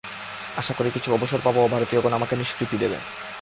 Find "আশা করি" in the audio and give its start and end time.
0.57-0.89